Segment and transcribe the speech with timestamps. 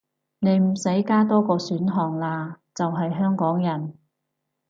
[0.39, 3.93] 你唔使加多個選項喇，就係香港人